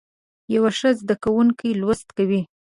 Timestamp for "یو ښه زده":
0.55-1.15